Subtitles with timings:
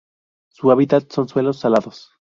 [0.49, 2.09] Su hábitat son suelos salados.